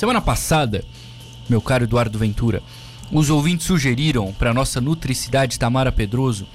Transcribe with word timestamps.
Semana 0.00 0.22
passada, 0.22 0.82
meu 1.46 1.60
caro 1.60 1.84
Eduardo 1.84 2.18
Ventura, 2.18 2.62
os 3.12 3.28
ouvintes 3.28 3.66
sugeriram 3.66 4.32
para 4.32 4.54
nossa 4.54 4.80
nutricidade 4.80 5.58
Tamara 5.58 5.92
Pedroso 5.92 6.46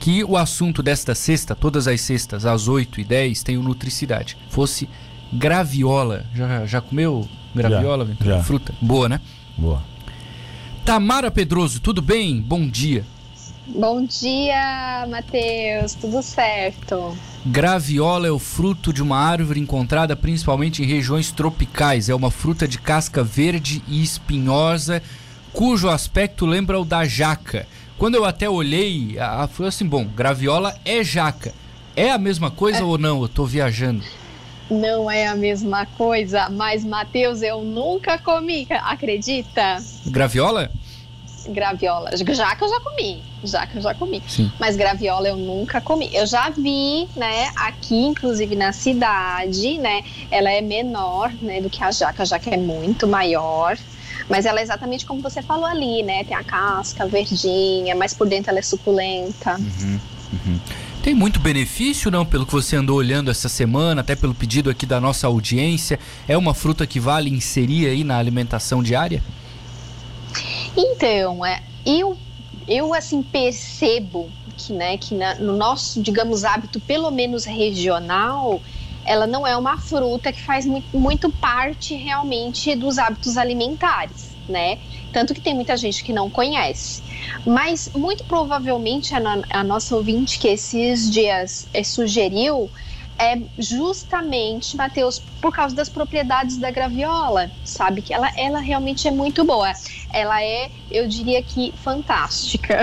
que 0.00 0.24
o 0.24 0.36
assunto 0.36 0.82
desta 0.82 1.14
sexta, 1.14 1.54
todas 1.54 1.86
as 1.86 2.00
sextas, 2.00 2.44
às 2.44 2.66
8 2.66 3.00
e 3.00 3.04
10, 3.04 3.44
tem 3.44 3.56
o 3.56 3.62
Nutricidade. 3.62 4.36
Fosse 4.50 4.88
graviola. 5.32 6.26
Já, 6.34 6.66
já 6.66 6.80
comeu 6.80 7.28
graviola, 7.54 8.04
Já, 8.04 8.10
Ventura? 8.10 8.36
já. 8.38 8.42
Fruta. 8.42 8.74
Boa, 8.82 9.08
né? 9.08 9.20
Boa. 9.56 9.80
Tamara 10.84 11.30
Pedroso, 11.30 11.78
tudo 11.80 12.02
bem? 12.02 12.40
Bom 12.40 12.68
dia. 12.68 13.04
Bom 13.68 14.04
dia, 14.04 15.06
Matheus. 15.08 15.94
Tudo 15.94 16.20
certo? 16.20 17.16
Graviola 17.46 18.26
é 18.26 18.30
o 18.30 18.38
fruto 18.38 18.92
de 18.92 19.02
uma 19.02 19.16
árvore 19.16 19.60
encontrada 19.60 20.14
principalmente 20.16 20.82
em 20.82 20.86
regiões 20.86 21.30
tropicais. 21.32 22.08
É 22.08 22.14
uma 22.14 22.30
fruta 22.30 22.66
de 22.66 22.78
casca 22.78 23.22
verde 23.22 23.82
e 23.88 24.02
espinhosa, 24.02 25.02
cujo 25.52 25.88
aspecto 25.88 26.44
lembra 26.44 26.78
o 26.80 26.84
da 26.84 27.04
jaca. 27.06 27.66
Quando 27.96 28.16
eu 28.16 28.24
até 28.24 28.48
olhei, 28.50 29.18
a, 29.18 29.44
a- 29.44 29.48
foi 29.48 29.66
assim, 29.66 29.86
bom, 29.86 30.04
graviola 30.04 30.74
é 30.84 31.02
jaca. 31.02 31.54
É 31.96 32.10
a 32.10 32.18
mesma 32.18 32.50
coisa 32.50 32.84
ou 32.84 32.96
não? 32.98 33.22
Eu 33.22 33.28
tô 33.28 33.44
viajando. 33.44 34.04
Não 34.70 35.10
é 35.10 35.26
a 35.26 35.34
mesma 35.34 35.86
coisa, 35.86 36.48
mas 36.50 36.84
Matheus, 36.84 37.40
eu 37.40 37.62
nunca 37.62 38.18
comi, 38.18 38.66
acredita? 38.70 39.78
Graviola? 40.06 40.70
Graviola. 41.48 42.10
Jaca 42.16 42.64
eu 42.64 42.68
já 42.68 42.80
comi. 42.80 43.22
Jaca 43.44 43.78
eu 43.78 43.82
já 43.82 43.94
comi. 43.94 44.22
Sim. 44.26 44.50
Mas 44.58 44.76
graviola 44.76 45.28
eu 45.28 45.36
nunca 45.36 45.80
comi. 45.80 46.10
Eu 46.12 46.26
já 46.26 46.50
vi, 46.50 47.08
né, 47.16 47.50
aqui, 47.56 48.06
inclusive 48.06 48.54
na 48.56 48.72
cidade, 48.72 49.78
né? 49.78 50.02
Ela 50.30 50.50
é 50.50 50.60
menor, 50.60 51.32
né, 51.40 51.60
do 51.60 51.70
que 51.70 51.82
a 51.82 51.90
jaca. 51.90 52.22
A 52.22 52.26
jaca 52.26 52.50
é 52.50 52.56
muito 52.56 53.06
maior. 53.06 53.76
Mas 54.28 54.44
ela 54.44 54.60
é 54.60 54.62
exatamente 54.62 55.06
como 55.06 55.22
você 55.22 55.40
falou 55.40 55.64
ali, 55.64 56.02
né? 56.02 56.22
Tem 56.24 56.36
a 56.36 56.44
casca 56.44 57.06
verdinha, 57.06 57.94
mas 57.94 58.12
por 58.12 58.28
dentro 58.28 58.50
ela 58.50 58.58
é 58.58 58.62
suculenta. 58.62 59.56
Tem 61.02 61.14
muito 61.14 61.40
benefício, 61.40 62.10
não? 62.10 62.26
Pelo 62.26 62.44
que 62.44 62.52
você 62.52 62.76
andou 62.76 62.96
olhando 62.96 63.30
essa 63.30 63.48
semana, 63.48 64.02
até 64.02 64.14
pelo 64.14 64.34
pedido 64.34 64.68
aqui 64.68 64.84
da 64.84 65.00
nossa 65.00 65.26
audiência. 65.26 65.98
É 66.26 66.36
uma 66.36 66.52
fruta 66.52 66.86
que 66.86 67.00
vale 67.00 67.30
inserir 67.30 67.86
aí 67.86 68.04
na 68.04 68.18
alimentação 68.18 68.82
diária? 68.82 69.22
Então, 70.78 71.44
é, 71.44 71.60
eu, 71.84 72.16
eu 72.66 72.94
assim 72.94 73.20
percebo 73.22 74.32
que, 74.56 74.72
né, 74.72 74.96
que 74.96 75.14
na- 75.14 75.34
no 75.40 75.56
nosso, 75.56 76.00
digamos, 76.02 76.44
hábito, 76.44 76.80
pelo 76.80 77.10
menos 77.10 77.44
regional, 77.44 78.62
ela 79.04 79.26
não 79.26 79.44
é 79.46 79.56
uma 79.56 79.76
fruta 79.78 80.32
que 80.32 80.40
faz 80.42 80.66
muito, 80.66 80.96
muito 80.96 81.32
parte 81.32 81.94
realmente 81.96 82.76
dos 82.76 82.96
hábitos 82.98 83.36
alimentares, 83.36 84.36
né? 84.46 84.78
Tanto 85.10 85.34
que 85.34 85.40
tem 85.40 85.54
muita 85.54 85.76
gente 85.76 86.04
que 86.04 86.12
não 86.12 86.30
conhece. 86.30 87.02
Mas 87.44 87.90
muito 87.94 88.24
provavelmente 88.24 89.14
a, 89.14 89.20
a 89.50 89.64
nossa 89.64 89.96
ouvinte 89.96 90.38
que 90.38 90.48
esses 90.48 91.10
dias 91.10 91.68
eh, 91.72 91.82
sugeriu 91.82 92.70
é 93.18 93.36
justamente, 93.58 94.76
Matheus, 94.76 95.20
por 95.40 95.52
causa 95.52 95.74
das 95.74 95.88
propriedades 95.88 96.56
da 96.56 96.70
graviola, 96.70 97.50
sabe? 97.64 98.00
Que 98.00 98.14
ela, 98.14 98.30
ela 98.36 98.60
realmente 98.60 99.08
é 99.08 99.10
muito 99.10 99.44
boa. 99.44 99.72
Ela 100.12 100.42
é, 100.42 100.70
eu 100.90 101.08
diria 101.08 101.42
que, 101.42 101.72
fantástica. 101.82 102.82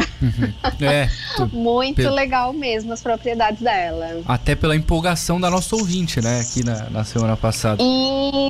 É, 0.81 1.09
Muito 1.52 1.95
Pe- 1.95 2.09
legal 2.09 2.53
mesmo 2.53 2.91
as 2.94 3.02
propriedades 3.02 3.61
dela. 3.61 4.22
até 4.28 4.56
pela 4.56 4.75
empolgação 4.75 5.39
da 5.39 5.50
nossa 5.50 5.75
ouvinte, 5.75 6.22
né? 6.22 6.41
Aqui 6.41 6.63
na, 6.63 6.89
na 6.89 7.03
semana 7.03 7.36
passada. 7.38 7.81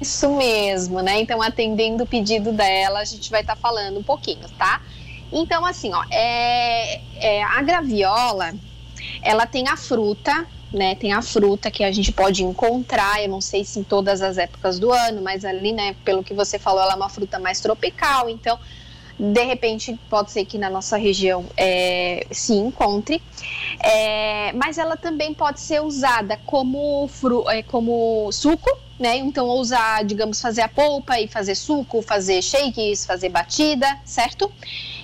Isso 0.01 0.29
mesmo, 0.35 1.01
né? 1.01 1.19
Então, 1.21 1.41
atendendo 1.41 2.03
o 2.03 2.07
pedido 2.07 2.51
dela, 2.51 2.99
a 2.99 3.05
gente 3.05 3.29
vai 3.29 3.41
estar 3.41 3.55
falando 3.55 3.99
um 3.99 4.03
pouquinho, 4.03 4.47
tá? 4.57 4.81
Então, 5.31 5.65
assim, 5.65 5.93
ó, 5.93 6.03
é, 6.11 6.99
é, 7.15 7.43
a 7.43 7.61
graviola, 7.61 8.53
ela 9.21 9.45
tem 9.45 9.67
a 9.67 9.77
fruta, 9.77 10.45
né? 10.73 10.95
Tem 10.95 11.13
a 11.13 11.21
fruta 11.21 11.71
que 11.71 11.83
a 11.83 11.91
gente 11.91 12.11
pode 12.11 12.43
encontrar, 12.43 13.21
eu 13.21 13.29
não 13.29 13.41
sei 13.41 13.63
se 13.63 13.79
em 13.79 13.83
todas 13.83 14.21
as 14.21 14.37
épocas 14.37 14.79
do 14.79 14.91
ano, 14.91 15.21
mas 15.21 15.45
ali, 15.45 15.71
né, 15.71 15.95
pelo 16.03 16.23
que 16.23 16.33
você 16.33 16.59
falou, 16.59 16.81
ela 16.81 16.93
é 16.93 16.95
uma 16.95 17.09
fruta 17.09 17.39
mais 17.39 17.59
tropical, 17.59 18.29
então, 18.29 18.59
de 19.17 19.43
repente, 19.43 19.97
pode 20.09 20.31
ser 20.31 20.45
que 20.45 20.57
na 20.57 20.69
nossa 20.69 20.97
região 20.97 21.45
é, 21.55 22.27
se 22.31 22.53
encontre. 22.53 23.21
É, 23.81 24.51
mas 24.53 24.77
ela 24.77 24.97
também 24.97 25.33
pode 25.33 25.61
ser 25.61 25.81
usada 25.81 26.37
como, 26.45 27.07
fru, 27.07 27.49
é, 27.49 27.63
como 27.63 28.29
suco, 28.33 28.69
né? 28.99 29.17
Então, 29.17 29.49
usar, 29.49 30.03
digamos, 30.03 30.41
fazer 30.41 30.61
a 30.61 30.69
polpa 30.69 31.19
e 31.19 31.27
fazer 31.27 31.55
suco, 31.55 32.01
fazer 32.01 32.41
shakes, 32.41 33.05
fazer 33.05 33.29
batida, 33.29 33.87
certo? 34.03 34.51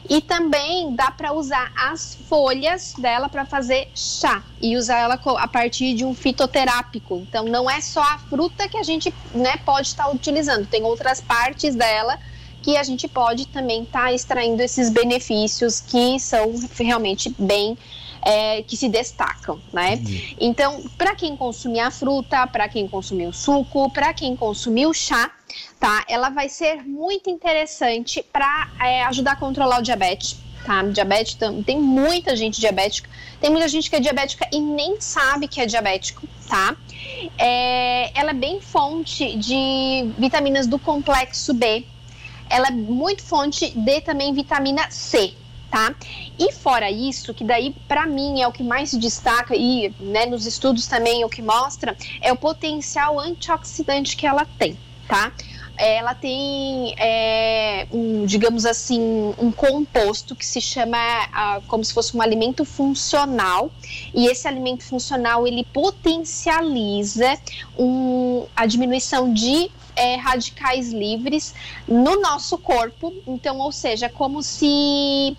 E 0.09 0.21
também 0.21 0.95
dá 0.95 1.11
para 1.11 1.33
usar 1.33 1.71
as 1.75 2.15
folhas 2.27 2.93
dela 2.97 3.29
para 3.29 3.45
fazer 3.45 3.89
chá 3.93 4.43
e 4.61 4.75
usar 4.75 4.99
ela 4.99 5.19
a 5.37 5.47
partir 5.47 5.93
de 5.93 6.05
um 6.05 6.13
fitoterápico. 6.13 7.17
Então, 7.27 7.45
não 7.45 7.69
é 7.69 7.79
só 7.81 8.01
a 8.01 8.17
fruta 8.17 8.67
que 8.67 8.77
a 8.77 8.83
gente 8.83 9.13
né, 9.33 9.57
pode 9.65 9.87
estar 9.87 10.09
utilizando, 10.09 10.65
tem 10.65 10.83
outras 10.83 11.21
partes 11.21 11.75
dela 11.75 12.17
que 12.61 12.77
a 12.77 12.83
gente 12.83 13.07
pode 13.07 13.47
também 13.47 13.83
estar 13.83 14.13
extraindo 14.13 14.61
esses 14.61 14.89
benefícios 14.89 15.79
que 15.79 16.19
são 16.19 16.53
realmente 16.79 17.33
bem 17.37 17.75
é, 18.23 18.61
que 18.63 18.77
se 18.77 18.87
destacam, 18.87 19.59
né? 19.73 19.99
Então, 20.39 20.83
para 20.97 21.15
quem 21.15 21.35
consumir 21.35 21.79
a 21.79 21.91
fruta, 21.91 22.45
para 22.47 22.67
quem 22.67 22.87
consumir 22.87 23.27
o 23.27 23.33
suco, 23.33 23.89
para 23.91 24.13
quem 24.13 24.35
consumir 24.35 24.85
o 24.85 24.93
chá, 24.93 25.31
tá? 25.79 26.03
Ela 26.07 26.29
vai 26.29 26.47
ser 26.49 26.83
muito 26.83 27.29
interessante 27.29 28.23
para 28.31 28.69
ajudar 29.07 29.33
a 29.33 29.35
controlar 29.35 29.79
o 29.79 29.81
diabetes. 29.81 30.37
Tá? 30.63 30.83
Diabetes 30.83 31.37
tem 31.65 31.79
muita 31.79 32.35
gente 32.35 32.59
diabética, 32.59 33.09
tem 33.39 33.49
muita 33.49 33.67
gente 33.67 33.89
que 33.89 33.95
é 33.95 33.99
diabética 33.99 34.47
e 34.51 34.59
nem 34.59 35.01
sabe 35.01 35.47
que 35.47 35.59
é 35.59 35.65
diabético, 35.65 36.27
tá? 36.47 36.75
É, 37.35 38.11
ela 38.17 38.29
é 38.29 38.33
bem 38.33 38.61
fonte 38.61 39.35
de 39.37 40.11
vitaminas 40.19 40.67
do 40.67 40.77
complexo 40.77 41.51
B. 41.53 41.83
Ela 42.47 42.67
é 42.67 42.71
muito 42.71 43.23
fonte 43.23 43.71
de 43.71 44.01
também 44.01 44.33
vitamina 44.33 44.91
C, 44.91 45.33
tá? 45.71 45.95
E 46.37 46.51
fora 46.51 46.91
isso, 46.91 47.33
que 47.33 47.45
daí 47.45 47.73
para 47.87 48.05
mim 48.05 48.41
é 48.41 48.47
o 48.47 48.51
que 48.51 48.61
mais 48.61 48.89
se 48.89 48.99
destaca 48.99 49.55
e 49.55 49.91
né, 49.99 50.25
nos 50.25 50.45
estudos 50.45 50.85
também 50.85 51.21
é 51.21 51.25
o 51.25 51.29
que 51.29 51.41
mostra 51.41 51.95
é 52.19 52.31
o 52.31 52.35
potencial 52.35 53.17
antioxidante 53.19 54.17
que 54.17 54.27
ela 54.27 54.45
tem, 54.59 54.77
tá? 55.07 55.31
Ela 55.77 56.13
tem, 56.13 56.93
é, 56.99 57.87
um, 57.91 58.25
digamos 58.25 58.65
assim, 58.67 59.33
um 59.39 59.51
composto 59.51 60.35
que 60.35 60.45
se 60.45 60.61
chama 60.61 60.97
ah, 61.33 61.59
como 61.67 61.83
se 61.83 61.91
fosse 61.91 62.15
um 62.15 62.21
alimento 62.21 62.63
funcional 62.65 63.71
e 64.13 64.27
esse 64.27 64.47
alimento 64.47 64.83
funcional 64.83 65.47
ele 65.47 65.63
potencializa 65.73 67.35
um, 67.79 68.45
a 68.55 68.67
diminuição 68.67 69.33
de 69.33 69.71
é, 69.95 70.15
radicais 70.15 70.91
livres 70.91 71.53
no 71.87 72.19
nosso 72.19 72.57
corpo. 72.57 73.13
Então, 73.27 73.59
ou 73.59 73.71
seja, 73.71 74.09
como 74.09 74.41
se 74.41 75.35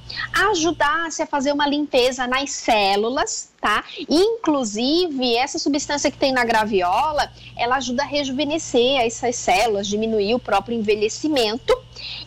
ajudasse 0.51 1.23
a 1.23 1.27
fazer 1.27 1.53
uma 1.53 1.67
limpeza 1.67 2.27
nas 2.27 2.51
células, 2.51 3.53
tá? 3.61 3.85
Inclusive, 4.09 5.37
essa 5.37 5.59
substância 5.59 6.11
que 6.11 6.19
tem 6.19 6.33
na 6.33 6.45
graviola, 6.45 7.31
ela 7.57 7.77
ajuda 7.77 8.03
a 8.03 8.07
rejuvenescer 8.07 9.01
essas 9.01 9.37
células, 9.37 9.87
diminuir 9.87 10.35
o 10.35 10.39
próprio 10.39 10.77
envelhecimento. 10.77 11.77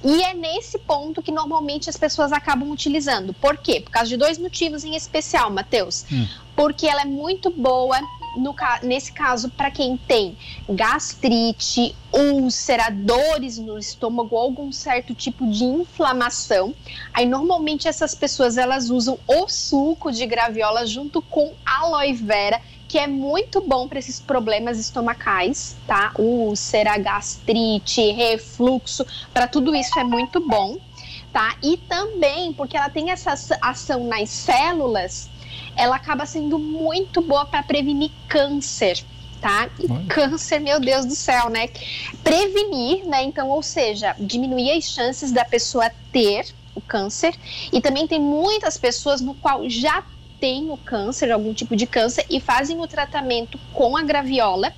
E 0.04 0.24
é 0.24 0.34
nesse 0.34 0.78
ponto 0.80 1.22
que 1.22 1.32
normalmente 1.32 1.90
as 1.90 1.98
pessoas 1.98 2.32
acabam 2.32 2.72
utilizando. 2.72 3.34
Por 3.34 3.58
quê? 3.58 3.82
Por 3.82 3.92
causa 3.92 4.10
de 4.10 4.18
dois 4.18 4.38
motivos 4.38 4.84
em 4.84 4.96
especial, 4.96 5.50
Matheus. 5.52 6.06
Hum. 6.12 6.28
Porque 6.56 6.88
ela 6.88 7.02
é 7.02 7.06
muito 7.06 7.50
boa 7.50 8.00
no 8.36 8.56
nesse 8.84 9.12
caso, 9.12 9.50
para 9.50 9.72
quem 9.72 9.98
tem 9.98 10.38
gastrite, 10.70 11.96
úlcera, 12.12 12.90
dores 12.90 13.58
no 13.58 13.78
estômago, 13.78 14.36
algum 14.38 14.72
certo 14.72 15.14
tipo 15.14 15.46
de 15.48 15.64
inflamação, 15.64 16.74
aí 17.14 17.26
normalmente 17.26 17.88
essas 17.88 18.16
pessoas 18.16 18.58
elas 18.58 18.90
usam 18.90 19.18
o 19.28 19.48
suco 19.48 20.12
de 20.12 20.26
graviola 20.26 20.86
junto 20.86 21.22
com 21.22 21.54
aloe 21.66 22.14
vera, 22.14 22.62
que 22.88 22.98
é 22.98 23.08
muito 23.08 23.62
bom 23.62 23.88
para 23.88 24.00
esses 24.00 24.20
problemas 24.20 24.80
estomacais, 24.80 25.76
tá? 25.88 26.14
Úlcera, 26.18 26.98
gastrite, 26.98 28.12
refluxo, 28.12 29.06
para 29.34 29.48
tudo 29.48 29.76
isso 29.76 30.00
é 30.00 30.04
muito 30.04 30.40
bom, 30.40 30.78
tá? 31.34 31.56
E 31.64 31.78
também 31.78 32.54
porque 32.54 32.78
ela 32.78 32.90
tem 32.90 33.10
essa 33.10 33.34
ação 33.62 34.06
nas 34.06 34.30
células 34.30 35.30
ela 35.76 35.96
acaba 35.96 36.26
sendo 36.26 36.58
muito 36.58 37.22
boa 37.22 37.46
para 37.46 37.64
prevenir 37.64 38.12
câncer, 38.28 39.04
tá? 39.42 39.70
E 39.80 39.92
Olha. 39.92 40.06
câncer, 40.08 40.60
meu 40.60 40.80
Deus 40.80 41.06
do 41.06 41.16
céu, 41.16 41.50
né? 41.50 41.70
Prevenir, 42.24 43.06
né? 43.06 43.24
Então, 43.24 43.50
ou 43.50 43.62
seja, 43.62 44.16
diminuir 44.20 44.72
as 44.72 44.86
chances 44.86 45.32
da 45.32 45.46
pessoa 45.46 45.92
ter 46.12 46.48
o 46.74 46.82
câncer. 46.82 47.36
E 47.72 47.82
também 47.82 48.08
tem 48.08 48.20
muitas 48.20 48.78
pessoas 48.78 49.22
no 49.22 49.34
qual 49.36 49.70
já 49.70 50.04
tem 50.40 50.70
o 50.70 50.78
câncer, 50.78 51.32
algum 51.32 51.54
tipo 51.54 51.76
de 51.76 51.88
câncer, 51.88 52.26
e 52.30 52.40
fazem 52.40 52.80
o 52.80 52.88
tratamento 52.88 53.58
com 53.74 53.96
a 53.96 54.04
graviola 54.04 54.74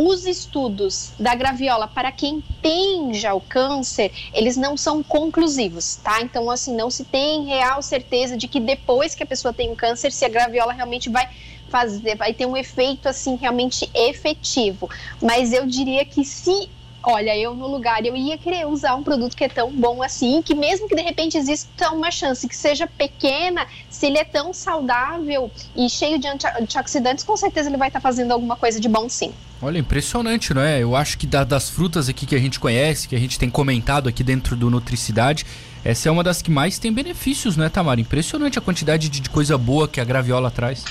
os 0.00 0.26
estudos 0.26 1.10
da 1.18 1.34
graviola 1.34 1.88
para 1.88 2.12
quem 2.12 2.40
tem 2.62 3.12
já 3.12 3.34
o 3.34 3.40
câncer, 3.40 4.12
eles 4.32 4.56
não 4.56 4.76
são 4.76 5.02
conclusivos, 5.02 5.96
tá? 5.96 6.22
Então, 6.22 6.48
assim, 6.48 6.72
não 6.76 6.88
se 6.88 7.04
tem 7.04 7.46
real 7.46 7.82
certeza 7.82 8.36
de 8.36 8.46
que 8.46 8.60
depois 8.60 9.16
que 9.16 9.24
a 9.24 9.26
pessoa 9.26 9.52
tem 9.52 9.72
o 9.72 9.74
câncer, 9.74 10.12
se 10.12 10.24
a 10.24 10.28
graviola 10.28 10.72
realmente 10.72 11.10
vai 11.10 11.28
fazer, 11.68 12.16
vai 12.16 12.32
ter 12.32 12.46
um 12.46 12.56
efeito 12.56 13.08
assim 13.08 13.34
realmente 13.34 13.90
efetivo. 13.92 14.88
Mas 15.20 15.52
eu 15.52 15.66
diria 15.66 16.04
que 16.04 16.24
se 16.24 16.70
olha, 17.02 17.36
eu 17.36 17.54
no 17.54 17.66
lugar, 17.66 18.04
eu 18.04 18.16
ia 18.16 18.36
querer 18.36 18.66
usar 18.66 18.94
um 18.94 19.02
produto 19.02 19.36
que 19.36 19.44
é 19.44 19.48
tão 19.48 19.70
bom 19.70 20.02
assim, 20.02 20.42
que 20.42 20.54
mesmo 20.54 20.88
que 20.88 20.94
de 20.94 21.02
repente 21.02 21.36
exista 21.36 21.90
uma 21.90 22.10
chance 22.10 22.46
que 22.48 22.56
seja 22.56 22.86
pequena, 22.86 23.66
se 23.88 24.06
ele 24.06 24.18
é 24.18 24.24
tão 24.24 24.52
saudável 24.52 25.50
e 25.74 25.88
cheio 25.88 26.18
de 26.18 26.26
antioxidantes, 26.26 27.24
com 27.24 27.36
certeza 27.36 27.68
ele 27.68 27.76
vai 27.76 27.88
estar 27.88 28.00
tá 28.00 28.02
fazendo 28.02 28.32
alguma 28.32 28.56
coisa 28.56 28.80
de 28.80 28.88
bom 28.88 29.08
sim. 29.08 29.32
Olha, 29.60 29.78
impressionante, 29.78 30.54
não 30.54 30.62
é? 30.62 30.80
Eu 30.80 30.94
acho 30.94 31.18
que 31.18 31.26
da, 31.26 31.42
das 31.42 31.68
frutas 31.68 32.08
aqui 32.08 32.26
que 32.26 32.34
a 32.34 32.38
gente 32.38 32.60
conhece, 32.60 33.08
que 33.08 33.16
a 33.16 33.18
gente 33.18 33.38
tem 33.38 33.50
comentado 33.50 34.08
aqui 34.08 34.22
dentro 34.22 34.54
do 34.54 34.70
Nutricidade, 34.70 35.44
essa 35.84 36.08
é 36.08 36.12
uma 36.12 36.22
das 36.22 36.42
que 36.42 36.50
mais 36.50 36.78
tem 36.78 36.92
benefícios, 36.92 37.56
não 37.56 37.64
é, 37.64 37.68
Tamara? 37.68 38.00
Impressionante 38.00 38.58
a 38.58 38.62
quantidade 38.62 39.08
de, 39.08 39.20
de 39.20 39.30
coisa 39.30 39.58
boa 39.58 39.88
que 39.88 40.00
a 40.00 40.04
graviola 40.04 40.50
traz. 40.50 40.84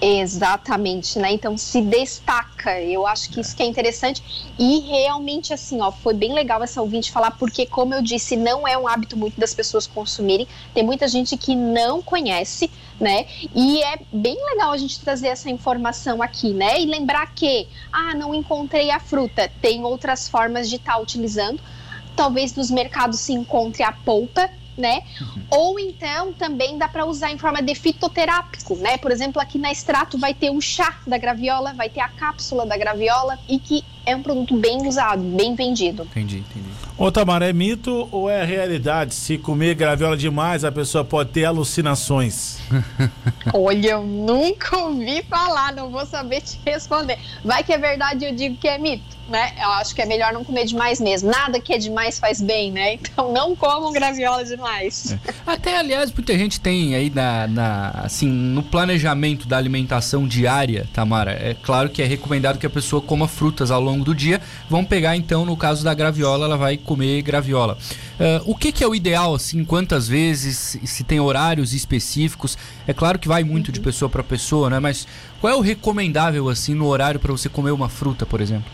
Exatamente, 0.00 1.18
né? 1.18 1.32
Então 1.32 1.56
se 1.56 1.80
destaca. 1.80 2.80
Eu 2.82 3.06
acho 3.06 3.30
que 3.30 3.40
isso 3.40 3.56
que 3.56 3.62
é 3.62 3.66
interessante 3.66 4.52
e 4.58 4.80
realmente 4.80 5.54
assim, 5.54 5.80
ó, 5.80 5.90
foi 5.90 6.12
bem 6.12 6.34
legal 6.34 6.62
essa 6.62 6.82
ouvinte 6.82 7.10
falar 7.10 7.30
porque 7.32 7.64
como 7.64 7.94
eu 7.94 8.02
disse, 8.02 8.36
não 8.36 8.68
é 8.68 8.76
um 8.76 8.86
hábito 8.86 9.16
muito 9.16 9.40
das 9.40 9.54
pessoas 9.54 9.86
consumirem. 9.86 10.46
Tem 10.74 10.84
muita 10.84 11.08
gente 11.08 11.36
que 11.38 11.54
não 11.54 12.02
conhece, 12.02 12.70
né? 13.00 13.26
E 13.54 13.82
é 13.82 13.98
bem 14.12 14.36
legal 14.50 14.72
a 14.72 14.76
gente 14.76 15.00
trazer 15.00 15.28
essa 15.28 15.48
informação 15.48 16.22
aqui, 16.22 16.52
né? 16.52 16.78
E 16.78 16.84
lembrar 16.84 17.32
que, 17.34 17.66
ah, 17.90 18.14
não 18.14 18.34
encontrei 18.34 18.90
a 18.90 19.00
fruta, 19.00 19.50
tem 19.62 19.82
outras 19.82 20.28
formas 20.28 20.68
de 20.68 20.76
estar 20.76 20.94
tá 20.94 20.98
utilizando. 20.98 21.58
Talvez 22.14 22.54
nos 22.54 22.70
mercados 22.70 23.20
se 23.20 23.32
encontre 23.32 23.82
a 23.82 23.92
polpa, 23.92 24.50
né? 24.76 25.02
Ou 25.50 25.78
então 25.78 26.32
também 26.32 26.76
dá 26.76 26.88
para 26.88 27.04
usar 27.04 27.30
em 27.30 27.38
forma 27.38 27.62
de 27.62 27.74
fitoterápico, 27.74 28.76
né? 28.76 28.98
Por 28.98 29.10
exemplo, 29.10 29.40
aqui 29.40 29.58
na 29.58 29.70
extrato 29.70 30.18
vai 30.18 30.34
ter 30.34 30.50
o 30.50 30.60
chá 30.60 30.98
da 31.06 31.18
graviola, 31.18 31.72
vai 31.72 31.88
ter 31.88 32.00
a 32.00 32.08
cápsula 32.08 32.66
da 32.66 32.76
graviola 32.76 33.38
e 33.48 33.58
que 33.58 33.84
é 34.06 34.14
um 34.14 34.22
produto 34.22 34.56
bem 34.56 34.86
usado, 34.86 35.20
bem 35.20 35.54
vendido. 35.56 36.04
Entendi, 36.04 36.38
entendi. 36.38 36.68
Ô 36.96 37.10
Tamara, 37.10 37.50
é 37.50 37.52
mito 37.52 38.08
ou 38.12 38.30
é 38.30 38.44
realidade? 38.44 39.14
Se 39.14 39.36
comer 39.36 39.74
graviola 39.74 40.16
demais, 40.16 40.64
a 40.64 40.70
pessoa 40.70 41.04
pode 41.04 41.30
ter 41.30 41.44
alucinações? 41.44 42.58
Olha, 43.52 43.90
eu 43.90 44.04
nunca 44.04 44.78
ouvi 44.78 45.22
falar, 45.24 45.74
não 45.74 45.90
vou 45.90 46.06
saber 46.06 46.40
te 46.40 46.58
responder. 46.64 47.18
Vai 47.44 47.64
que 47.64 47.72
é 47.72 47.78
verdade, 47.78 48.24
eu 48.24 48.34
digo 48.34 48.56
que 48.56 48.68
é 48.68 48.78
mito 48.78 49.16
né? 49.28 49.52
Eu 49.60 49.70
acho 49.72 49.94
que 49.94 50.02
é 50.02 50.06
melhor 50.06 50.32
não 50.32 50.44
comer 50.44 50.64
demais 50.64 51.00
mesmo. 51.00 51.30
Nada 51.30 51.60
que 51.60 51.72
é 51.72 51.78
demais 51.78 52.18
faz 52.18 52.40
bem, 52.40 52.70
né? 52.70 52.98
Então 53.16 53.32
não 53.32 53.54
comam 53.56 53.92
graviola 53.92 54.44
demais. 54.44 55.12
É. 55.12 55.18
Até, 55.46 55.78
aliás, 55.78 56.12
muita 56.12 56.36
gente 56.36 56.60
tem 56.60 56.94
aí 56.94 57.08
na, 57.08 57.46
na, 57.46 57.88
assim, 58.04 58.26
no 58.26 58.62
planejamento 58.62 59.48
da 59.48 59.56
alimentação 59.56 60.26
diária, 60.26 60.86
Tamara, 60.92 61.32
é 61.32 61.54
claro 61.54 61.88
que 61.88 62.02
é 62.02 62.04
recomendado 62.04 62.58
que 62.58 62.66
a 62.66 62.70
pessoa 62.70 63.00
coma 63.00 63.26
frutas 63.26 63.70
ao 63.70 63.80
longo 63.96 64.04
do 64.04 64.14
dia. 64.14 64.40
Vamos 64.68 64.88
pegar, 64.88 65.16
então, 65.16 65.44
no 65.44 65.56
caso 65.56 65.82
da 65.82 65.94
graviola, 65.94 66.44
ela 66.44 66.56
vai 66.56 66.76
comer 66.76 67.22
graviola. 67.22 67.76
Uh, 68.18 68.50
o 68.50 68.54
que, 68.54 68.70
que, 68.70 68.84
é 68.84 68.86
o 68.86 68.94
ideal, 68.94 69.34
assim, 69.34 69.64
quantas 69.64 70.06
vezes, 70.06 70.78
se 70.84 71.04
tem 71.04 71.18
horários 71.18 71.72
específicos? 71.72 72.56
É 72.86 72.92
claro 72.92 73.18
que 73.18 73.28
vai 73.28 73.42
muito 73.42 73.68
uhum. 73.68 73.72
de 73.72 73.80
pessoa 73.80 74.08
para 74.08 74.22
pessoa, 74.22 74.70
né? 74.70 74.78
Mas 74.78 75.06
qual 75.40 75.52
é 75.52 75.56
o 75.56 75.60
recomendável, 75.60 76.48
assim, 76.48 76.74
no 76.74 76.86
horário 76.86 77.18
para 77.18 77.32
você 77.32 77.48
comer 77.48 77.70
uma 77.70 77.88
fruta, 77.88 78.24
por 78.24 78.40
exemplo? 78.40 78.70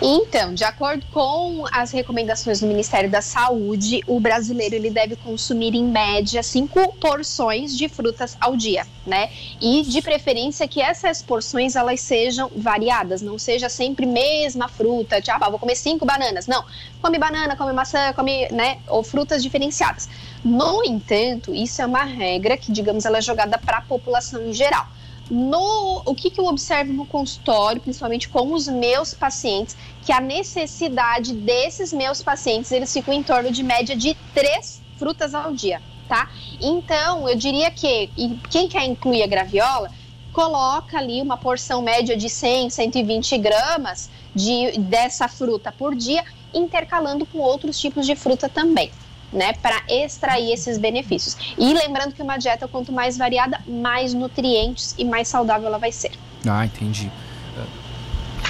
Então, 0.00 0.54
de 0.54 0.62
acordo 0.62 1.04
com 1.12 1.64
as 1.72 1.90
recomendações 1.90 2.60
do 2.60 2.68
Ministério 2.68 3.10
da 3.10 3.20
Saúde, 3.20 4.00
o 4.06 4.20
brasileiro 4.20 4.76
ele 4.76 4.90
deve 4.90 5.16
consumir 5.16 5.74
em 5.74 5.82
média 5.82 6.40
cinco 6.40 6.92
porções 7.00 7.76
de 7.76 7.88
frutas 7.88 8.36
ao 8.40 8.56
dia, 8.56 8.86
né? 9.04 9.28
E 9.60 9.82
de 9.82 10.00
preferência 10.00 10.68
que 10.68 10.80
essas 10.80 11.20
porções 11.20 11.74
elas 11.74 12.00
sejam 12.00 12.48
variadas, 12.54 13.22
não 13.22 13.40
seja 13.40 13.68
sempre 13.68 14.06
mesma 14.06 14.68
fruta, 14.68 15.20
tipo, 15.20 15.36
ah, 15.44 15.50
vou 15.50 15.58
comer 15.58 15.74
cinco 15.74 16.06
bananas. 16.06 16.46
Não, 16.46 16.64
come 17.02 17.18
banana, 17.18 17.56
come 17.56 17.72
maçã, 17.72 18.12
come, 18.12 18.48
né? 18.52 18.78
Ou 18.86 19.02
frutas 19.02 19.42
diferenciadas. 19.42 20.08
No 20.44 20.84
entanto, 20.84 21.52
isso 21.52 21.82
é 21.82 21.86
uma 21.86 22.04
regra 22.04 22.56
que, 22.56 22.70
digamos, 22.70 23.04
ela 23.04 23.18
é 23.18 23.22
jogada 23.22 23.58
para 23.58 23.78
a 23.78 23.82
população 23.82 24.46
em 24.46 24.52
geral 24.52 24.86
no 25.30 26.02
o 26.04 26.14
que, 26.14 26.30
que 26.30 26.40
eu 26.40 26.46
observo 26.46 26.92
no 26.92 27.06
consultório, 27.06 27.80
principalmente 27.80 28.28
com 28.28 28.52
os 28.52 28.66
meus 28.68 29.14
pacientes, 29.14 29.76
que 30.04 30.12
a 30.12 30.20
necessidade 30.20 31.32
desses 31.34 31.92
meus 31.92 32.22
pacientes 32.22 32.72
eles 32.72 32.92
ficam 32.92 33.12
em 33.12 33.22
torno 33.22 33.50
de 33.50 33.62
média 33.62 33.94
de 33.94 34.16
três 34.34 34.82
frutas 34.96 35.34
ao 35.34 35.52
dia, 35.52 35.82
tá? 36.08 36.30
Então 36.60 37.28
eu 37.28 37.36
diria 37.36 37.70
que 37.70 38.10
quem 38.50 38.68
quer 38.68 38.84
incluir 38.84 39.22
a 39.22 39.26
graviola 39.26 39.90
coloca 40.32 40.98
ali 40.98 41.20
uma 41.20 41.36
porção 41.36 41.82
média 41.82 42.16
de 42.16 42.28
100, 42.28 42.70
120 42.70 43.38
gramas 43.38 44.10
de, 44.34 44.78
dessa 44.78 45.26
fruta 45.28 45.72
por 45.72 45.94
dia, 45.94 46.24
intercalando 46.54 47.26
com 47.26 47.38
outros 47.38 47.78
tipos 47.78 48.06
de 48.06 48.14
fruta 48.14 48.48
também 48.48 48.90
né, 49.32 49.52
para 49.54 49.82
extrair 49.88 50.52
esses 50.52 50.78
benefícios. 50.78 51.36
E 51.58 51.72
lembrando 51.72 52.14
que 52.14 52.22
uma 52.22 52.36
dieta 52.36 52.66
quanto 52.66 52.92
mais 52.92 53.16
variada, 53.16 53.60
mais 53.66 54.14
nutrientes 54.14 54.94
e 54.98 55.04
mais 55.04 55.28
saudável 55.28 55.66
ela 55.68 55.78
vai 55.78 55.92
ser. 55.92 56.12
Ah, 56.46 56.64
entendi. 56.64 57.10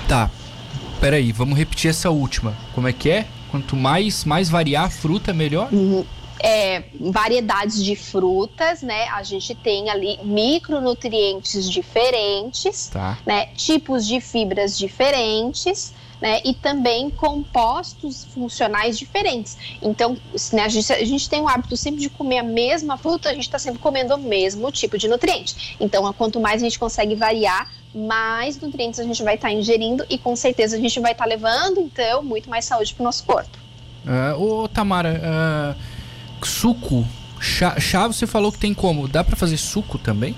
Tá. 0.07 0.31
Peraí, 1.01 1.33
vamos 1.33 1.57
repetir 1.57 1.91
essa 1.91 2.11
última. 2.11 2.57
Como 2.75 2.89
é 2.89 2.93
que 2.93 3.11
é? 3.11 3.27
Quanto 3.51 3.77
mais 3.77 4.25
mais 4.25 4.49
variar 4.49 4.85
a 4.85 4.91
fruta, 4.91 5.33
melhor? 5.33 5.73
Uhum. 5.73 6.05
É, 6.41 6.85
variedades 7.01 7.83
de 7.83 7.97
frutas, 7.97 8.83
né? 8.83 9.09
A 9.09 9.23
gente 9.23 9.55
tem 9.55 9.91
ali 9.91 10.19
micronutrientes 10.23 11.69
diferentes, 11.69 12.89
tá. 12.89 13.19
né? 13.27 13.47
Tipos 13.57 14.07
de 14.07 14.21
fibras 14.21 14.79
diferentes 14.79 15.93
né, 16.21 16.41
e 16.45 16.55
também 16.55 17.11
compostos 17.11 18.25
funcionais 18.33 18.99
diferentes. 18.99 19.57
Então, 19.81 20.17
né, 20.53 20.63
a, 20.63 20.69
gente, 20.69 20.93
a, 20.93 21.05
gente, 21.05 21.29
tem 21.29 21.41
o 21.41 21.49
hábito 21.49 21.77
sempre 21.77 22.01
de 22.01 22.11
comer 22.11 22.39
a 22.39 22.43
mesma 22.43 22.97
fruta, 22.97 23.31
a 23.31 23.35
gente 23.35 23.45
está 23.45 23.59
sempre 23.59 23.79
comendo 23.79 24.15
o 24.15 24.19
mesmo 24.19 24.71
tipo 24.73 24.99
de 24.99 25.09
nutriente. 25.09 25.77
Então, 25.81 26.13
quanto 26.13 26.41
mais 26.41 26.63
a 26.63 26.65
gente 26.65 26.79
consegue 26.79 27.15
variar, 27.15 27.71
mais 27.95 28.61
nutrientes 28.61 29.01
a 29.01 29.05
gente 29.05 29.23
vai 29.23 29.37
estar 29.37 29.49
tá 29.49 29.55
ingerindo 29.55 30.05
e 30.09 30.19
com 30.19 30.37
certeza 30.37 30.77
a 30.77 30.81
gente 30.81 31.01
vai 31.01 31.13
estar 31.13 31.25
tá 31.25 31.29
levando, 31.29 31.81
então, 31.81 32.23
muito 32.23 32.51
mais 32.51 32.65
saúde 32.65 32.95
para 32.95 33.03
o 33.03 33.05
nosso 33.05 33.25
corpo. 33.25 33.59
Uh, 34.05 34.43
ô, 34.43 34.69
Tamara, 34.69 35.21
uh, 35.21 36.47
suco, 36.47 37.05
chá, 37.41 37.79
chá 37.79 38.07
você 38.07 38.27
falou 38.27 38.51
que 38.51 38.59
tem 38.59 38.75
como? 38.75 39.07
Dá 39.07 39.23
para 39.23 39.37
fazer 39.37 39.57
suco 39.57 39.99
também? 39.99 40.35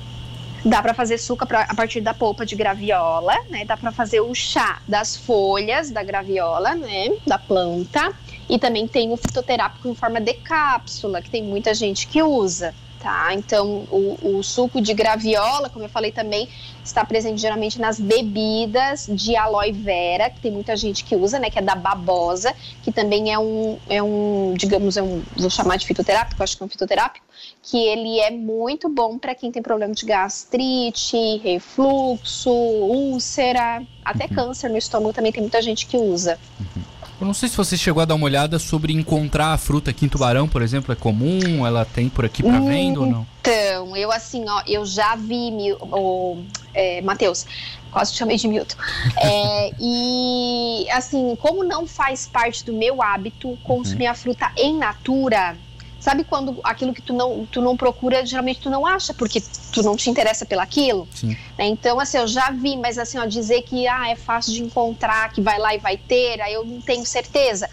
Dá 0.65 0.83
para 0.83 0.93
fazer 0.93 1.19
suco 1.19 1.45
a 1.51 1.75
partir 1.75 2.01
da 2.01 2.13
polpa 2.13 2.45
de 2.45 2.55
graviola, 2.55 3.35
né? 3.49 3.65
Dá 3.65 3.77
para 3.77 3.91
fazer 3.91 4.21
o 4.21 4.35
chá 4.35 4.81
das 4.87 5.17
folhas 5.17 5.91
da 5.91 6.03
graviola, 6.03 6.75
né? 6.75 7.09
Da 7.27 7.39
planta. 7.39 8.13
E 8.49 8.59
também 8.59 8.87
tem 8.87 9.13
o 9.13 9.17
fitoterápico 9.17 9.89
em 9.89 9.95
forma 9.95 10.21
de 10.21 10.35
cápsula, 10.35 11.23
que 11.23 11.31
tem 11.31 11.43
muita 11.43 11.73
gente 11.73 12.07
que 12.07 12.23
usa 12.23 12.75
tá? 13.01 13.33
Então, 13.35 13.87
o, 13.91 14.37
o, 14.39 14.43
suco 14.43 14.81
de 14.81 14.93
graviola, 14.93 15.69
como 15.71 15.85
eu 15.85 15.89
falei 15.89 16.13
também, 16.13 16.49
está 16.85 17.05
presente 17.05 17.41
geralmente 17.41 17.81
nas 17.81 17.99
bebidas 17.99 19.07
de 19.11 19.35
aloe 19.35 19.73
vera, 19.73 20.31
que 20.31 20.41
tem 20.41 20.53
muita 20.53 20.77
gente 20.77 21.03
que 21.05 21.17
usa, 21.17 21.39
né? 21.39 21.51
Que 21.51 21.59
é 21.59 21.63
da 21.63 21.75
babosa, 21.75 22.55
que 22.83 22.93
também 22.93 23.33
é 23.33 23.39
um, 23.39 23.79
é 23.89 24.03
um 24.03 24.55
digamos, 24.57 24.97
é 24.97 25.03
um, 25.03 25.23
vou 25.37 25.51
chamar 25.51 25.77
de 25.77 25.87
fitoterápico, 25.87 26.43
acho 26.43 26.57
que 26.57 26.63
é 26.63 26.67
um 26.67 26.69
fitoterápico, 26.69 27.25
que 27.63 27.79
ele 27.79 28.21
é 28.21 28.31
muito 28.31 28.89
bom 28.89 29.19
para 29.19 29.35
quem 29.35 29.51
tem 29.51 29.63
problema 29.63 29.95
de 29.95 30.05
gastrite, 30.05 31.39
refluxo, 31.39 32.51
úlcera, 32.51 33.83
até 34.05 34.25
uhum. 34.25 34.35
câncer 34.35 34.69
no 34.69 34.77
estômago 34.77 35.13
também 35.13 35.33
tem 35.33 35.43
muita 35.43 35.63
gente 35.63 35.87
que 35.87 35.97
usa. 35.97 36.39
Uhum. 36.59 36.90
Eu 37.21 37.27
não 37.27 37.35
sei 37.35 37.51
se 37.51 37.57
você 37.57 37.77
chegou 37.77 38.01
a 38.01 38.07
dar 38.07 38.15
uma 38.15 38.25
olhada 38.25 38.59
sobre 38.59 38.95
encontrar 38.95 39.53
a 39.53 39.59
fruta 39.59 39.91
aqui 39.91 40.07
em 40.07 40.09
Tubarão, 40.09 40.49
por 40.49 40.63
exemplo, 40.63 40.91
é 40.91 40.97
comum? 40.97 41.67
Ela 41.67 41.85
tem 41.85 42.09
por 42.09 42.25
aqui 42.25 42.43
para 42.43 42.59
venda 42.61 43.01
ou 43.01 43.07
não? 43.07 43.27
Então, 43.43 43.95
eu 43.95 44.11
assim, 44.11 44.43
ó, 44.49 44.63
eu 44.67 44.87
já 44.87 45.17
vi 45.17 45.77
o 45.83 46.39
é, 46.73 47.03
Matheus, 47.03 47.45
quase 47.91 48.15
chamei 48.15 48.39
de 48.39 48.49
Milton. 48.49 48.75
É, 49.19 49.71
e 49.79 50.87
assim, 50.91 51.37
como 51.37 51.63
não 51.63 51.87
faz 51.87 52.27
parte 52.27 52.65
do 52.65 52.73
meu 52.73 53.03
hábito 53.03 53.59
consumir 53.65 54.07
uhum. 54.07 54.13
a 54.13 54.15
fruta 54.15 54.51
em 54.57 54.79
natura, 54.79 55.59
Sabe 56.01 56.25
quando 56.25 56.59
aquilo 56.65 56.95
que 56.95 57.03
tu 57.03 57.13
não, 57.13 57.47
tu 57.47 57.61
não 57.61 57.77
procura, 57.77 58.25
geralmente 58.25 58.61
tu 58.61 58.71
não 58.71 58.87
acha, 58.87 59.13
porque 59.13 59.43
tu 59.71 59.83
não 59.83 59.95
te 59.95 60.09
interessa 60.09 60.47
pelaquilo? 60.47 61.07
Sim. 61.15 61.37
Né? 61.59 61.67
Então, 61.67 62.01
assim, 62.01 62.17
eu 62.17 62.27
já 62.27 62.51
vi, 62.51 62.77
mas 62.79 62.99
assim, 62.99 63.19
ó, 63.19 63.27
dizer 63.27 63.63
que 63.63 63.87
ah, 63.87 64.09
é 64.09 64.17
fácil 64.17 64.55
de 64.55 64.63
encontrar, 64.63 65.31
que 65.31 65.43
vai 65.43 65.59
lá 65.59 65.75
e 65.75 65.79
vai 65.79 65.99
ter, 65.99 66.41
aí 66.41 66.55
eu 66.55 66.65
não 66.65 66.81
tenho 66.81 67.05
certeza. 67.05 67.69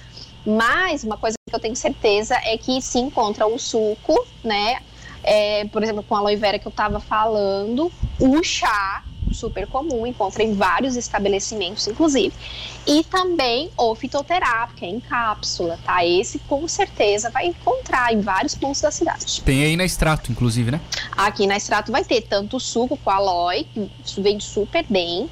Mas 0.45 1.05
uma 1.05 1.17
coisa 1.17 1.35
que 1.49 1.55
eu 1.55 1.59
tenho 1.59 1.75
certeza 1.75 2.35
é 2.43 2.57
que 2.57 2.81
se 2.81 2.99
encontra 2.99 3.47
o 3.47 3.57
suco, 3.57 4.27
né? 4.43 4.81
É, 5.23 5.65
por 5.65 5.81
exemplo, 5.81 6.03
com 6.03 6.15
a 6.15 6.19
aloe 6.19 6.35
vera 6.35 6.59
que 6.59 6.67
eu 6.67 6.71
tava 6.71 6.99
falando, 6.99 7.91
o 8.19 8.43
chá, 8.43 9.03
super 9.33 9.67
comum, 9.67 10.05
encontra 10.05 10.43
em 10.43 10.53
vários 10.53 10.95
estabelecimentos, 10.95 11.87
inclusive. 11.87 12.33
E 12.85 13.03
também 13.03 13.69
o 13.77 13.93
fitoterápico, 13.95 14.85
é 14.85 14.87
em 14.87 14.99
cápsula, 14.99 15.77
tá? 15.83 16.05
Esse 16.05 16.39
com 16.39 16.67
certeza 16.67 17.29
vai 17.29 17.47
encontrar 17.47 18.13
em 18.13 18.21
vários 18.21 18.55
pontos 18.55 18.81
da 18.81 18.91
cidade. 18.91 19.41
Tem 19.41 19.63
aí 19.63 19.75
na 19.75 19.85
extrato, 19.85 20.31
inclusive, 20.31 20.71
né? 20.71 20.81
Aqui 21.15 21.47
na 21.47 21.57
extrato 21.57 21.91
vai 21.91 22.03
ter 22.03 22.21
tanto 22.21 22.57
o 22.57 22.59
suco 22.59 22.97
com 22.97 23.09
aloe, 23.09 23.65
que 23.65 24.21
vende 24.21 24.43
super 24.43 24.85
bem 24.89 25.29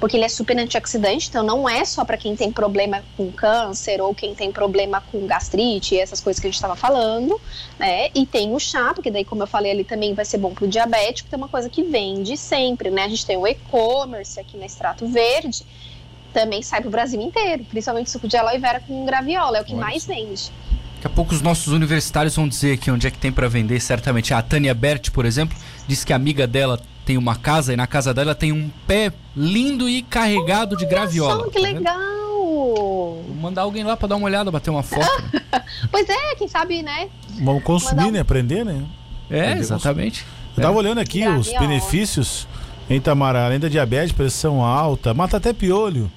porque 0.00 0.16
ele 0.16 0.24
é 0.24 0.28
super 0.28 0.58
antioxidante, 0.58 1.28
então 1.28 1.44
não 1.44 1.68
é 1.68 1.84
só 1.84 2.04
para 2.04 2.16
quem 2.16 2.34
tem 2.34 2.50
problema 2.50 3.02
com 3.16 3.30
câncer 3.30 4.00
ou 4.00 4.14
quem 4.14 4.34
tem 4.34 4.50
problema 4.50 5.02
com 5.12 5.26
gastrite, 5.26 5.96
essas 5.96 6.20
coisas 6.20 6.40
que 6.40 6.46
a 6.46 6.50
gente 6.50 6.56
estava 6.56 6.74
falando, 6.74 7.38
né? 7.78 8.08
E 8.14 8.24
tem 8.24 8.52
o 8.54 8.58
chá, 8.58 8.94
porque 8.94 9.10
daí, 9.10 9.24
como 9.24 9.42
eu 9.42 9.46
falei 9.46 9.70
ali, 9.70 9.84
também 9.84 10.14
vai 10.14 10.24
ser 10.24 10.38
bom 10.38 10.54
para 10.54 10.64
o 10.64 10.68
diabético, 10.68 11.28
que 11.28 11.34
é 11.34 11.38
uma 11.38 11.48
coisa 11.48 11.68
que 11.68 11.82
vende 11.82 12.36
sempre, 12.36 12.90
né? 12.90 13.04
A 13.04 13.08
gente 13.08 13.26
tem 13.26 13.36
o 13.36 13.46
e-commerce 13.46 14.40
aqui 14.40 14.56
na 14.56 14.64
Extrato 14.64 15.06
Verde, 15.06 15.64
também 16.32 16.62
sai 16.62 16.80
para 16.80 16.88
o 16.88 16.90
Brasil 16.90 17.20
inteiro, 17.20 17.64
principalmente 17.64 18.10
suco 18.10 18.26
de 18.26 18.36
aloe 18.36 18.58
vera 18.58 18.80
com 18.80 19.04
graviola, 19.04 19.58
é 19.58 19.60
o 19.60 19.64
que 19.64 19.74
mais 19.74 20.06
vende. 20.06 20.50
Daqui 20.94 21.06
a 21.06 21.10
pouco 21.10 21.34
os 21.34 21.42
nossos 21.42 21.72
universitários 21.72 22.36
vão 22.36 22.48
dizer 22.48 22.74
aqui 22.74 22.90
onde 22.90 23.06
é 23.06 23.10
que 23.10 23.18
tem 23.18 23.32
para 23.32 23.48
vender, 23.48 23.80
certamente. 23.80 24.32
A 24.32 24.42
Tânia 24.42 24.74
Bert, 24.74 25.10
por 25.10 25.24
exemplo, 25.24 25.56
disse 25.86 26.06
que 26.06 26.12
a 26.12 26.16
amiga 26.16 26.46
dela 26.46 26.80
tem 27.10 27.18
uma 27.18 27.34
casa 27.34 27.72
e 27.72 27.76
na 27.76 27.88
casa 27.88 28.14
dela 28.14 28.36
tem 28.36 28.52
um 28.52 28.70
pé 28.86 29.12
lindo 29.36 29.88
e 29.88 30.00
carregado 30.00 30.76
de 30.76 30.86
graviola. 30.86 31.42
Só, 31.42 31.50
que 31.50 31.54
tá 31.54 31.60
legal! 31.60 31.96
Vou 32.36 33.34
mandar 33.34 33.62
alguém 33.62 33.82
lá 33.82 33.96
para 33.96 34.06
dar 34.10 34.16
uma 34.16 34.26
olhada, 34.26 34.48
bater 34.48 34.70
uma 34.70 34.84
foto. 34.84 35.10
Né? 35.32 35.42
pois 35.90 36.08
é, 36.08 36.36
quem 36.36 36.46
sabe, 36.46 36.84
né? 36.84 37.08
Vamos 37.42 37.64
consumir, 37.64 38.04
um... 38.04 38.10
né? 38.12 38.20
Aprender, 38.20 38.64
né? 38.64 38.84
É, 39.28 39.40
Aprender 39.40 39.60
exatamente. 39.60 40.24
Eu 40.56 40.62
tava 40.62 40.76
é. 40.76 40.78
olhando 40.78 40.98
aqui 40.98 41.18
graviola. 41.18 41.40
os 41.40 41.52
benefícios 41.52 42.46
em 42.88 43.00
Tamara, 43.00 43.44
além 43.44 43.58
da 43.58 43.66
diabetes, 43.66 44.12
pressão 44.12 44.64
alta, 44.64 45.12
mata 45.12 45.38
até 45.38 45.52
piolho. 45.52 46.08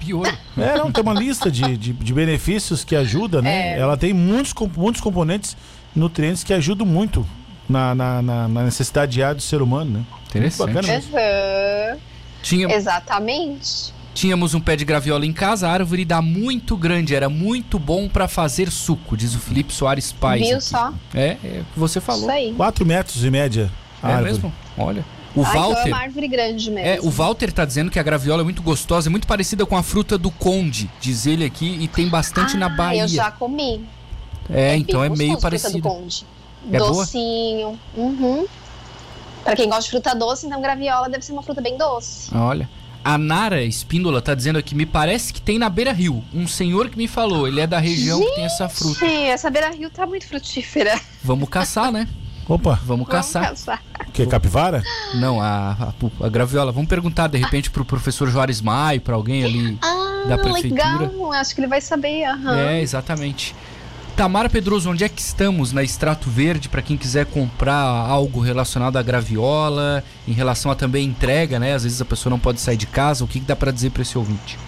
Piolho? 0.00 0.36
É, 0.58 0.76
não, 0.76 0.92
tem 0.92 1.02
uma 1.02 1.14
lista 1.14 1.50
de, 1.50 1.78
de, 1.78 1.94
de 1.94 2.12
benefícios 2.12 2.84
que 2.84 2.94
ajuda, 2.94 3.40
né? 3.40 3.72
É. 3.74 3.78
Ela 3.78 3.96
tem 3.96 4.12
muitos, 4.12 4.52
muitos 4.76 5.00
componentes 5.00 5.56
nutrientes 5.96 6.44
que 6.44 6.52
ajudam 6.52 6.86
muito 6.86 7.26
na, 7.72 7.94
na, 7.94 8.22
na, 8.22 8.48
na 8.48 8.62
necessidade 8.62 9.12
diária 9.12 9.34
do 9.34 9.42
ser 9.42 9.60
humano, 9.60 9.90
né? 9.98 10.04
Interessante. 10.28 10.76
Uhum. 10.76 11.98
Tinha... 12.42 12.72
Exatamente. 12.72 13.92
Tínhamos 14.14 14.52
um 14.52 14.60
pé 14.60 14.76
de 14.76 14.84
graviola 14.84 15.24
em 15.24 15.32
casa, 15.32 15.66
a 15.66 15.72
árvore 15.72 16.04
dá 16.04 16.20
muito 16.20 16.76
grande, 16.76 17.14
era 17.14 17.30
muito 17.30 17.78
bom 17.78 18.08
para 18.08 18.28
fazer 18.28 18.70
suco, 18.70 19.16
diz 19.16 19.34
o 19.34 19.38
Felipe 19.38 19.72
Soares 19.72 20.12
Pais. 20.12 20.46
Viu 20.46 20.56
aqui. 20.56 20.64
só? 20.64 20.92
É, 21.14 21.38
é, 21.42 21.62
você 21.74 21.98
falou. 21.98 22.22
Isso 22.22 22.30
aí. 22.30 22.54
4 22.54 22.84
metros 22.84 23.18
de 23.18 23.30
média. 23.30 23.70
É 24.02 24.06
árvore. 24.06 24.24
mesmo? 24.24 24.52
Olha. 24.76 25.04
O 25.34 25.42
Ai, 25.44 25.54
Walter. 25.54 25.80
é 25.80 25.86
uma 25.86 25.98
árvore 25.98 26.28
grande 26.28 26.70
mesmo. 26.70 26.86
É, 26.86 26.98
o 27.00 27.08
Walter 27.08 27.50
tá 27.52 27.64
dizendo 27.64 27.90
que 27.90 27.98
a 27.98 28.02
graviola 28.02 28.42
é 28.42 28.44
muito 28.44 28.60
gostosa, 28.62 29.08
é 29.08 29.10
muito 29.10 29.26
parecida 29.26 29.64
com 29.64 29.76
a 29.76 29.82
fruta 29.82 30.18
do 30.18 30.30
conde, 30.30 30.90
diz 31.00 31.26
ele 31.26 31.44
aqui, 31.44 31.78
e 31.80 31.88
tem 31.88 32.06
bastante 32.06 32.56
ah, 32.56 32.58
na 32.58 32.68
Bahia. 32.68 33.04
Eu 33.04 33.08
já 33.08 33.30
comi. 33.30 33.82
É, 34.50 34.72
é 34.72 34.76
então 34.76 35.02
é 35.02 35.08
meio 35.08 35.40
parecido. 35.40 35.88
É 36.70 36.78
Docinho. 36.78 37.78
Boa? 37.94 38.08
Uhum. 38.08 38.46
Para 39.42 39.56
quem 39.56 39.68
gosta 39.68 39.82
de 39.84 39.90
fruta 39.90 40.14
doce, 40.14 40.46
então 40.46 40.60
graviola 40.60 41.08
deve 41.08 41.24
ser 41.24 41.32
uma 41.32 41.42
fruta 41.42 41.60
bem 41.60 41.76
doce. 41.76 42.34
Olha. 42.34 42.68
A 43.04 43.18
Nara 43.18 43.64
Espíndola 43.64 44.22
tá 44.22 44.32
dizendo 44.32 44.60
aqui, 44.60 44.76
me 44.76 44.86
parece 44.86 45.32
que 45.32 45.40
tem 45.40 45.58
na 45.58 45.68
Beira 45.68 45.92
Rio. 45.92 46.22
Um 46.32 46.46
senhor 46.46 46.88
que 46.88 46.96
me 46.96 47.08
falou, 47.08 47.48
ele 47.48 47.60
é 47.60 47.66
da 47.66 47.80
região 47.80 48.18
Gente, 48.18 48.28
que 48.28 48.34
tem 48.36 48.44
essa 48.44 48.68
fruta. 48.68 49.00
Sim, 49.00 49.24
essa 49.24 49.50
Beira 49.50 49.70
Rio 49.70 49.90
tá 49.90 50.06
muito 50.06 50.26
frutífera. 50.28 51.00
Vamos 51.24 51.48
caçar, 51.48 51.90
né? 51.90 52.06
Opa. 52.48 52.74
Vamos, 52.74 52.86
Vamos 52.86 53.08
caçar. 53.08 53.48
caçar. 53.48 53.82
Que 54.12 54.26
capivara? 54.26 54.82
Não, 55.14 55.40
a, 55.40 55.72
a, 55.72 56.26
a, 56.26 56.28
graviola. 56.28 56.70
Vamos 56.70 56.88
perguntar 56.88 57.26
de 57.28 57.38
repente 57.38 57.70
pro 57.70 57.84
professor 57.84 58.28
Juarez 58.28 58.60
Maio, 58.60 59.00
para 59.00 59.14
alguém 59.14 59.44
ali 59.44 59.78
ah, 59.82 60.24
da 60.28 60.38
prefeitura. 60.38 60.98
Legal, 60.98 61.32
acho 61.32 61.54
que 61.54 61.60
ele 61.60 61.68
vai 61.68 61.80
saber. 61.80 62.28
Uhum. 62.28 62.50
É, 62.50 62.80
exatamente. 62.80 63.54
Tamara 64.16 64.48
Pedroso, 64.48 64.90
onde 64.90 65.04
é 65.04 65.08
que 65.08 65.20
estamos 65.20 65.72
na 65.72 65.82
Extrato 65.82 66.28
Verde 66.28 66.68
para 66.68 66.82
quem 66.82 66.96
quiser 66.96 67.24
comprar 67.26 67.74
algo 67.74 68.40
relacionado 68.40 68.96
à 68.98 69.02
graviola, 69.02 70.04
em 70.28 70.32
relação 70.32 70.70
a 70.70 70.74
também 70.74 71.06
entrega, 71.06 71.58
né? 71.58 71.74
Às 71.74 71.84
vezes 71.84 72.00
a 72.00 72.04
pessoa 72.04 72.30
não 72.30 72.38
pode 72.38 72.60
sair 72.60 72.76
de 72.76 72.86
casa. 72.86 73.24
O 73.24 73.26
que, 73.26 73.40
que 73.40 73.46
dá 73.46 73.56
para 73.56 73.72
dizer 73.72 73.90
para 73.90 74.02
esse 74.02 74.16
ouvinte? 74.16 74.58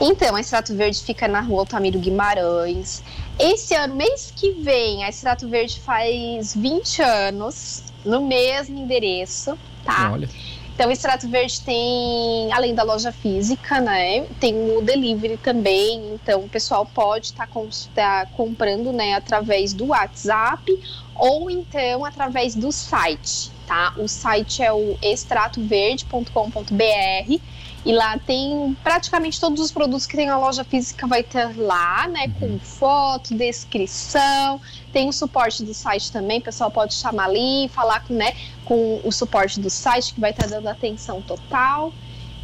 Então, 0.00 0.34
a 0.34 0.40
Extrato 0.40 0.74
Verde 0.74 1.02
fica 1.02 1.28
na 1.28 1.40
rua 1.40 1.60
Altamiro 1.60 1.98
Guimarães. 1.98 3.02
Esse 3.38 3.74
ano, 3.74 3.94
mês 3.94 4.32
que 4.34 4.52
vem, 4.52 5.04
a 5.04 5.08
Extrato 5.08 5.48
Verde 5.48 5.80
faz 5.80 6.54
20 6.54 7.02
anos, 7.02 7.82
no 8.04 8.26
mesmo 8.26 8.78
endereço, 8.78 9.56
tá? 9.84 10.10
Olha. 10.12 10.28
Então, 10.78 10.90
o 10.90 10.92
Extrato 10.92 11.28
Verde 11.28 11.60
tem, 11.62 12.52
além 12.52 12.72
da 12.72 12.84
loja 12.84 13.10
física, 13.10 13.80
né, 13.80 14.24
tem 14.38 14.54
o 14.76 14.80
delivery 14.80 15.36
também. 15.36 16.14
Então, 16.14 16.44
o 16.44 16.48
pessoal 16.48 16.86
pode 16.86 17.26
estar 17.26 17.48
tá, 17.48 17.60
tá 17.92 18.26
comprando, 18.36 18.92
né, 18.92 19.14
através 19.14 19.72
do 19.72 19.86
WhatsApp 19.86 20.80
ou 21.16 21.50
então 21.50 22.04
através 22.04 22.54
do 22.54 22.70
site, 22.70 23.50
tá? 23.66 23.92
O 23.96 24.06
site 24.06 24.62
é 24.62 24.72
o 24.72 24.96
extratoverde.com.br 25.02 27.40
e 27.84 27.92
lá 27.92 28.18
tem 28.18 28.76
praticamente 28.82 29.40
todos 29.40 29.60
os 29.60 29.70
produtos 29.70 30.06
que 30.06 30.16
tem 30.16 30.26
na 30.26 30.38
loja 30.38 30.64
física 30.64 31.06
vai 31.06 31.22
ter 31.22 31.56
lá, 31.56 32.08
né? 32.08 32.32
Com 32.38 32.46
uhum. 32.46 32.58
foto, 32.58 33.34
descrição, 33.34 34.60
tem 34.92 35.08
o 35.08 35.12
suporte 35.12 35.62
do 35.62 35.72
site 35.72 36.10
também, 36.10 36.38
o 36.38 36.42
pessoal 36.42 36.70
pode 36.70 36.94
chamar 36.94 37.26
ali, 37.26 37.68
falar 37.68 38.00
com, 38.00 38.14
né, 38.14 38.34
com 38.64 39.00
o 39.04 39.12
suporte 39.12 39.60
do 39.60 39.70
site 39.70 40.14
que 40.14 40.20
vai 40.20 40.30
estar 40.30 40.46
dando 40.46 40.68
atenção 40.68 41.22
total. 41.22 41.92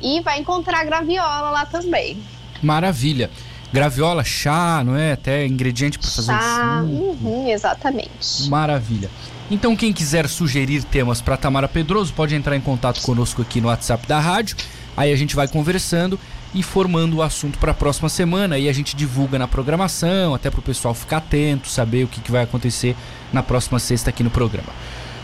E 0.03 0.21
vai 0.21 0.39
encontrar 0.39 0.85
graviola 0.85 1.51
lá 1.51 1.65
também. 1.65 2.23
Maravilha. 2.63 3.31
Graviola, 3.75 4.23
chá, 4.23 4.85
não 4.87 4.95
é? 4.95 5.15
Até 5.15 5.45
ingrediente 5.45 5.99
para 5.99 6.09
fazer 6.09 6.31
chá, 6.33 6.81
uhum, 6.85 7.49
exatamente. 7.49 8.49
Maravilha. 8.49 9.11
Então, 9.51 9.75
quem 9.75 9.93
quiser 9.93 10.29
sugerir 10.29 10.85
temas 10.85 11.21
para 11.21 11.37
Tamara 11.37 11.67
Pedroso, 11.67 12.13
pode 12.13 12.37
entrar 12.37 12.55
em 12.55 12.61
contato 12.61 13.03
conosco 13.03 13.43
aqui 13.43 13.61
no 13.61 13.67
WhatsApp 13.67 14.07
da 14.07 14.21
rádio. 14.21 14.57
Aí 14.97 15.13
a 15.13 15.17
gente 15.17 15.35
vai 15.35 15.49
conversando 15.49 16.21
e 16.55 16.63
formando 16.63 17.17
o 17.17 17.23
assunto 17.23 17.59
para 17.59 17.73
a 17.73 17.75
próxima 17.75 18.09
semana. 18.09 18.57
E 18.61 18.69
a 18.69 18.73
gente 18.73 18.95
divulga 18.95 19.41
na 19.41 19.49
programação, 19.49 20.37
até 20.37 20.53
para 20.53 20.61
o 20.61 20.63
pessoal 20.63 20.95
ficar 20.95 21.17
atento, 21.17 21.69
saber 21.69 22.05
o 22.05 22.09
que, 22.09 22.21
que 22.21 22.31
vai 22.31 22.45
acontecer 22.45 22.95
na 23.33 23.43
próxima 23.43 23.81
sexta 23.81 24.09
aqui 24.09 24.23
no 24.23 24.31
programa. 24.31 24.69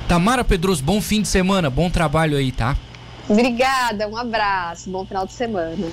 Tamara 0.08 0.42
Pedroso, 0.42 0.82
bom 0.82 1.00
fim 1.00 1.22
de 1.22 1.28
semana, 1.28 1.70
bom 1.70 1.88
trabalho 1.88 2.36
aí, 2.36 2.50
tá? 2.50 2.76
Obrigada, 3.28 4.08
um 4.08 4.16
abraço, 4.16 4.90
bom 4.90 5.06
final 5.06 5.24
de 5.24 5.34
semana. 5.34 5.86